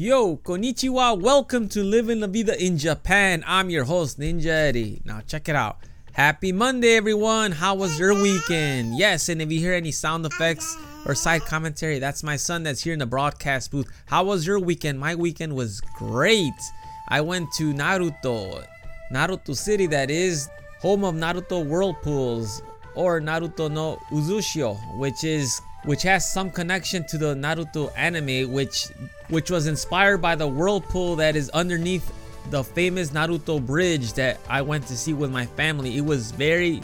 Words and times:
Yo, 0.00 0.36
konnichiwa. 0.36 1.20
Welcome 1.20 1.68
to 1.68 1.82
Living 1.82 2.20
La 2.20 2.28
Vida 2.28 2.54
in 2.64 2.78
Japan. 2.78 3.42
I'm 3.44 3.68
your 3.68 3.82
host, 3.82 4.20
Ninja 4.20 4.68
Eddie. 4.68 5.02
Now, 5.04 5.22
check 5.26 5.48
it 5.48 5.56
out. 5.56 5.78
Happy 6.12 6.52
Monday, 6.52 6.94
everyone. 6.94 7.50
How 7.50 7.74
was 7.74 7.98
your 7.98 8.14
weekend? 8.14 8.96
Yes, 8.96 9.28
and 9.28 9.42
if 9.42 9.50
you 9.50 9.58
hear 9.58 9.74
any 9.74 9.90
sound 9.90 10.24
effects 10.24 10.76
or 11.04 11.16
side 11.16 11.40
commentary, 11.40 11.98
that's 11.98 12.22
my 12.22 12.36
son 12.36 12.62
that's 12.62 12.80
here 12.80 12.92
in 12.92 13.00
the 13.00 13.06
broadcast 13.06 13.72
booth. 13.72 13.90
How 14.06 14.22
was 14.22 14.46
your 14.46 14.60
weekend? 14.60 15.00
My 15.00 15.16
weekend 15.16 15.56
was 15.56 15.80
great. 15.96 16.60
I 17.08 17.20
went 17.20 17.50
to 17.54 17.74
Naruto, 17.74 18.64
Naruto 19.12 19.56
City, 19.56 19.88
that 19.88 20.12
is, 20.12 20.48
home 20.78 21.02
of 21.02 21.16
Naruto 21.16 21.66
Whirlpools 21.66 22.62
or 22.94 23.20
Naruto 23.20 23.68
no 23.68 23.96
Uzushio, 24.12 24.78
which 24.96 25.24
is 25.24 25.60
which 25.88 26.02
has 26.02 26.30
some 26.30 26.50
connection 26.50 27.02
to 27.02 27.16
the 27.16 27.34
Naruto 27.34 27.90
anime, 27.96 28.52
which 28.52 28.88
which 29.30 29.50
was 29.50 29.66
inspired 29.66 30.18
by 30.18 30.34
the 30.34 30.46
whirlpool 30.46 31.16
that 31.16 31.34
is 31.34 31.48
underneath 31.50 32.12
the 32.50 32.62
famous 32.62 33.08
Naruto 33.08 33.64
bridge 33.64 34.12
that 34.12 34.38
I 34.50 34.60
went 34.60 34.86
to 34.88 34.96
see 34.98 35.14
with 35.14 35.32
my 35.32 35.46
family. 35.46 35.96
It 35.96 36.04
was 36.04 36.30
very 36.30 36.82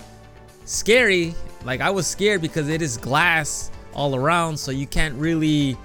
scary. 0.64 1.34
Like 1.66 1.82
I 1.82 1.90
was 1.90 2.06
scared 2.06 2.40
because 2.40 2.70
it 2.70 2.80
is 2.80 2.96
glass 2.96 3.70
all 3.92 4.16
around, 4.16 4.56
so 4.56 4.70
you 4.70 4.86
can't 4.86 5.14
really, 5.16 5.76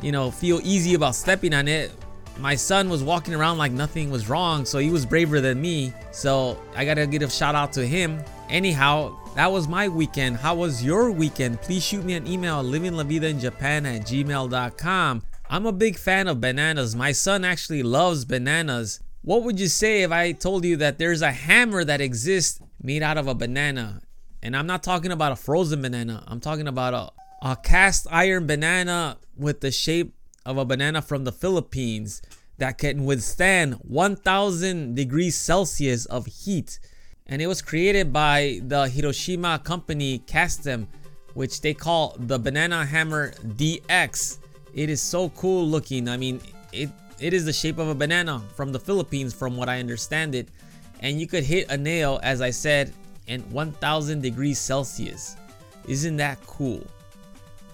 you 0.00 0.10
know, 0.10 0.30
feel 0.30 0.58
easy 0.64 0.94
about 0.94 1.14
stepping 1.14 1.52
on 1.52 1.68
it. 1.68 1.92
My 2.38 2.54
son 2.54 2.88
was 2.88 3.02
walking 3.02 3.34
around 3.34 3.58
like 3.58 3.72
nothing 3.72 4.10
was 4.10 4.30
wrong, 4.30 4.64
so 4.64 4.78
he 4.78 4.88
was 4.88 5.04
braver 5.04 5.42
than 5.42 5.60
me. 5.60 5.92
So 6.12 6.58
I 6.74 6.86
gotta 6.86 7.06
give 7.06 7.20
a 7.20 7.28
shout 7.28 7.54
out 7.54 7.74
to 7.74 7.86
him. 7.86 8.24
Anyhow, 8.48 9.18
that 9.34 9.50
was 9.50 9.66
my 9.66 9.88
weekend. 9.88 10.36
How 10.36 10.54
was 10.54 10.84
your 10.84 11.10
weekend? 11.10 11.62
Please 11.62 11.82
shoot 11.82 12.04
me 12.04 12.14
an 12.14 12.26
email 12.26 12.62
livinglavidainjapan 12.62 13.96
at 13.96 14.02
gmail.com. 14.02 15.22
I'm 15.48 15.66
a 15.66 15.72
big 15.72 15.96
fan 15.96 16.28
of 16.28 16.40
bananas. 16.40 16.94
My 16.94 17.12
son 17.12 17.42
actually 17.44 17.82
loves 17.82 18.26
bananas. 18.26 19.00
What 19.22 19.42
would 19.44 19.58
you 19.58 19.68
say 19.68 20.02
if 20.02 20.12
I 20.12 20.32
told 20.32 20.66
you 20.66 20.76
that 20.76 20.98
there's 20.98 21.22
a 21.22 21.32
hammer 21.32 21.82
that 21.82 22.02
exists 22.02 22.60
made 22.82 23.02
out 23.02 23.16
of 23.16 23.26
a 23.26 23.34
banana? 23.34 24.02
And 24.42 24.54
I'm 24.54 24.66
not 24.66 24.82
talking 24.82 25.12
about 25.12 25.32
a 25.32 25.36
frozen 25.36 25.80
banana. 25.80 26.24
I'm 26.26 26.40
talking 26.40 26.68
about 26.68 26.92
a, 26.92 27.48
a 27.50 27.56
cast 27.56 28.06
iron 28.10 28.46
banana 28.46 29.16
with 29.36 29.60
the 29.60 29.70
shape 29.70 30.14
of 30.44 30.58
a 30.58 30.64
banana 30.66 31.00
from 31.00 31.24
the 31.24 31.32
Philippines 31.32 32.20
that 32.58 32.76
can 32.76 33.06
withstand 33.06 33.74
1000 33.76 34.94
degrees 34.94 35.36
Celsius 35.36 36.04
of 36.06 36.26
heat. 36.26 36.78
And 37.26 37.40
it 37.40 37.46
was 37.46 37.62
created 37.62 38.12
by 38.12 38.60
the 38.66 38.88
Hiroshima 38.88 39.60
company 39.60 40.20
Castem, 40.20 40.86
which 41.34 41.60
they 41.60 41.74
call 41.74 42.16
the 42.18 42.38
Banana 42.38 42.84
Hammer 42.84 43.32
DX. 43.32 44.38
It 44.74 44.90
is 44.90 45.00
so 45.00 45.28
cool 45.30 45.66
looking. 45.66 46.08
I 46.08 46.16
mean, 46.16 46.40
it 46.72 46.90
it 47.22 47.32
is 47.32 47.44
the 47.44 47.52
shape 47.52 47.78
of 47.78 47.88
a 47.88 47.94
banana 47.94 48.42
from 48.56 48.72
the 48.72 48.80
Philippines 48.80 49.32
from 49.32 49.56
what 49.56 49.68
I 49.68 49.78
understand 49.78 50.34
it. 50.34 50.48
And 51.00 51.20
you 51.20 51.28
could 51.28 51.44
hit 51.44 51.70
a 51.70 51.76
nail 51.76 52.18
as 52.22 52.40
I 52.40 52.50
said 52.50 52.92
in 53.28 53.42
1000 53.52 54.20
degrees 54.20 54.58
Celsius. 54.58 55.36
Isn't 55.86 56.16
that 56.16 56.44
cool? 56.46 56.84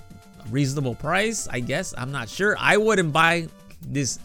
a 0.44 0.50
reasonable 0.50 0.96
price. 0.96 1.48
I 1.50 1.60
guess. 1.60 1.94
I'm 1.98 2.12
not 2.12 2.30
sure. 2.30 2.56
I 2.60 2.78
wouldn't 2.78 3.14
buy 3.14 3.48
this 3.82 4.20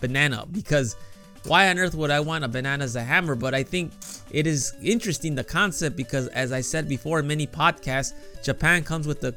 banana 0.00 0.46
because 0.50 0.96
why 1.44 1.68
on 1.68 1.78
earth 1.78 1.94
would 1.94 2.10
I 2.10 2.20
want 2.20 2.44
a 2.44 2.48
banana 2.48 2.84
as 2.84 2.96
a 2.96 3.02
hammer? 3.02 3.34
But 3.34 3.54
I 3.54 3.62
think 3.62 3.92
it 4.30 4.46
is 4.46 4.74
interesting 4.82 5.34
the 5.34 5.44
concept 5.44 5.96
because, 5.96 6.28
as 6.28 6.52
I 6.52 6.60
said 6.60 6.88
before 6.88 7.20
in 7.20 7.26
many 7.26 7.46
podcasts, 7.46 8.12
Japan 8.42 8.84
comes 8.84 9.06
with 9.06 9.20
the 9.20 9.34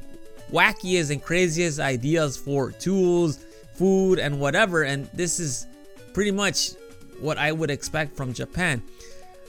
wackiest 0.51 1.11
and 1.11 1.21
craziest 1.21 1.79
ideas 1.79 2.37
for 2.37 2.71
tools, 2.71 3.43
food, 3.73 4.19
and 4.19 4.39
whatever. 4.39 4.83
And 4.83 5.09
this 5.13 5.39
is 5.39 5.67
pretty 6.13 6.31
much 6.31 6.71
what 7.19 7.37
I 7.37 7.51
would 7.51 7.71
expect 7.71 8.15
from 8.15 8.33
Japan. 8.33 8.83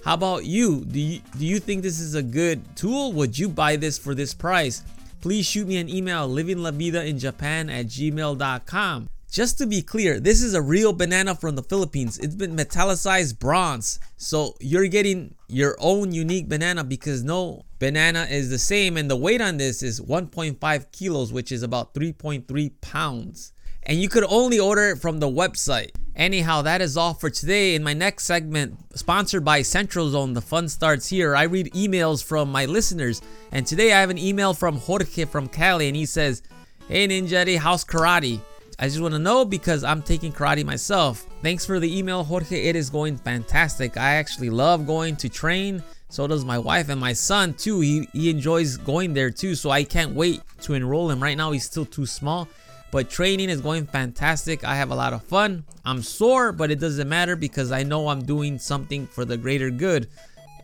How 0.07 0.15
about 0.15 0.45
you? 0.45 0.85
Do 0.85 1.01
you 1.01 1.21
do 1.37 1.45
you 1.45 1.59
think 1.59 1.83
this 1.83 1.99
is 1.99 2.15
a 2.15 2.23
good 2.23 2.63
tool? 2.77 3.13
Would 3.15 3.37
you 3.37 3.49
buy 3.49 3.75
this 3.75 3.99
for 3.99 4.15
this 4.15 4.35
price? 4.35 4.85
Please 5.21 5.45
shoot 5.45 5.67
me 5.67 5.79
an 5.79 5.89
email 5.89 6.29
livinglavidainjapan 6.29 7.69
at 7.73 7.87
gmail.com. 7.87 9.09
Just 9.29 9.59
to 9.59 9.67
be 9.67 9.83
clear, 9.83 10.21
this 10.21 10.43
is 10.43 10.55
a 10.55 10.63
real 10.63 10.93
banana 10.93 11.35
from 11.35 11.57
the 11.57 11.63
Philippines. 11.65 12.19
It's 12.21 12.37
been 12.37 12.55
metallicized 12.55 13.41
bronze. 13.41 13.99
So 14.17 14.55
you're 14.61 14.87
getting 14.87 15.35
your 15.49 15.75
own 15.81 16.13
unique 16.13 16.49
banana 16.49 16.85
because 16.85 17.25
no 17.25 17.65
banana 17.81 18.29
is 18.31 18.49
the 18.49 18.61
same. 18.61 18.97
And 18.97 19.11
the 19.11 19.17
weight 19.17 19.41
on 19.41 19.57
this 19.57 19.83
is 19.83 20.01
1.5 20.01 20.93
kilos, 20.93 21.33
which 21.33 21.51
is 21.51 21.65
about 21.65 21.95
3.3 21.95 22.71
pounds. 22.81 23.53
And 23.83 24.01
you 24.01 24.09
could 24.09 24.25
only 24.29 24.61
order 24.61 24.91
it 24.91 24.99
from 24.99 25.19
the 25.19 25.29
website. 25.29 25.91
Anyhow, 26.17 26.63
that 26.63 26.81
is 26.81 26.97
all 26.97 27.13
for 27.13 27.29
today. 27.29 27.75
In 27.75 27.83
my 27.83 27.93
next 27.93 28.25
segment, 28.25 28.79
sponsored 28.97 29.45
by 29.45 29.61
Central 29.61 30.09
Zone, 30.09 30.33
the 30.33 30.41
fun 30.41 30.67
starts 30.67 31.07
here. 31.07 31.37
I 31.37 31.43
read 31.43 31.73
emails 31.75 32.25
from 32.25 32.51
my 32.51 32.65
listeners. 32.65 33.21
And 33.53 33.67
today 33.67 33.93
I 33.93 34.01
have 34.01 34.09
an 34.09 34.17
email 34.17 34.55
from 34.55 34.79
Jorge 34.79 35.27
from 35.27 35.47
Cali, 35.47 35.89
and 35.89 35.97
he 35.97 36.07
says, 36.07 36.43
Hey 36.89 37.07
Ninja, 37.07 37.59
how's 37.59 37.85
karate? 37.85 38.41
I 38.79 38.87
just 38.87 39.01
want 39.01 39.13
to 39.13 39.19
know 39.19 39.45
because 39.45 39.85
I'm 39.85 40.03
taking 40.03 40.33
karate 40.33 40.65
myself. 40.65 41.27
Thanks 41.43 41.67
for 41.67 41.79
the 41.81 41.99
email, 41.99 42.25
Jorge. 42.25 42.65
It 42.67 42.77
is 42.77 42.89
going 42.89 43.19
fantastic. 43.19 43.99
I 43.99 44.15
actually 44.15 44.49
love 44.49 44.87
going 44.87 45.17
to 45.17 45.29
train. 45.29 45.83
So 46.09 46.27
does 46.27 46.45
my 46.45 46.59
wife 46.59 46.89
and 46.89 47.01
my 47.01 47.13
son 47.13 47.53
too. 47.55 47.81
He, 47.81 48.09
he 48.15 48.31
enjoys 48.31 48.79
going 48.79 49.13
there 49.13 49.31
too. 49.31 49.55
So 49.55 49.71
I 49.71 49.85
can't 49.85 50.15
wait 50.15 50.41
to 50.63 50.75
enroll 50.75 51.11
him. 51.11 51.23
Right 51.23 51.37
now, 51.37 51.53
he's 51.53 51.65
still 51.65 51.85
too 51.85 52.07
small. 52.07 52.49
But 52.97 53.11
training 53.11 53.51
is 53.51 53.61
going 53.61 53.85
fantastic. 53.85 54.65
I 54.65 54.77
have 54.77 54.91
a 54.91 54.95
lot 54.95 55.13
of 55.13 55.23
fun. 55.23 55.67
I'm 55.85 56.01
sore, 56.01 56.51
but 56.51 56.71
it 56.71 56.81
doesn't 56.81 57.07
matter 57.07 57.37
because 57.37 57.71
I 57.71 57.83
know 57.83 58.09
I'm 58.09 58.25
doing 58.25 58.59
something 58.59 59.07
for 59.07 59.27
the 59.27 59.37
greater 59.37 59.69
good. 59.69 60.09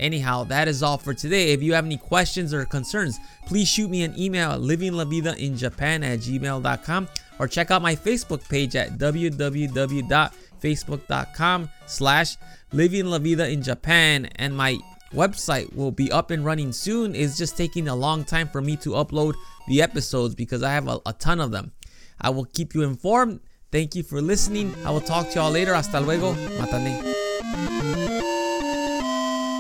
Anyhow, 0.00 0.44
that 0.44 0.66
is 0.66 0.82
all 0.82 0.97
for 0.97 1.12
today. 1.12 1.53
If 1.53 1.62
you 1.62 1.75
have 1.75 1.84
any 1.84 1.98
questions 1.98 2.54
or 2.54 2.65
concerns, 2.65 3.21
please 3.44 3.69
shoot 3.69 3.91
me 3.91 4.03
an 4.03 4.19
email 4.19 4.53
at 4.53 4.60
livinglavidainjapan 4.60 6.03
at 6.03 6.21
gmail.com 6.21 7.09
or 7.38 7.48
check 7.48 7.71
out 7.71 7.82
my 7.82 7.94
Facebook 7.94 8.48
page 8.48 8.76
at 8.76 8.97
www.facebook.com 8.97 11.69
slash 11.84 12.37
living 12.72 13.04
la 13.04 13.19
vida 13.19 13.47
in 13.47 13.62
Japan 13.62 14.25
and 14.37 14.56
my 14.56 14.78
website 15.12 15.76
will 15.76 15.92
be 15.92 16.10
up 16.10 16.31
and 16.31 16.47
running 16.47 16.72
soon. 16.72 17.15
It's 17.15 17.37
just 17.37 17.59
taking 17.59 17.88
a 17.88 17.94
long 17.94 18.25
time 18.25 18.48
for 18.48 18.62
me 18.62 18.78
to 18.78 18.92
upload 18.92 19.34
the 19.69 19.82
episodes 19.82 20.34
because 20.34 20.62
I 20.62 20.72
have 20.72 20.88
a, 20.88 20.98
a 21.04 21.12
ton 21.12 21.38
of 21.38 21.50
them. 21.50 21.72
I 22.20 22.30
will 22.30 22.44
keep 22.44 22.74
you 22.74 22.82
informed. 22.82 23.40
Thank 23.70 23.94
you 23.94 24.02
for 24.02 24.20
listening. 24.20 24.74
I 24.84 24.90
will 24.90 25.00
talk 25.00 25.30
to 25.30 25.34
y'all 25.36 25.50
later. 25.50 25.74
Hasta 25.74 26.00
luego. 26.00 26.34
Matane. 26.58 27.72